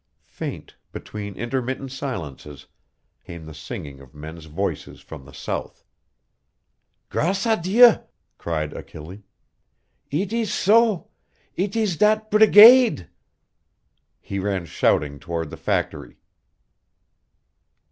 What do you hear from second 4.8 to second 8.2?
from the south. "Grace à Dieu!"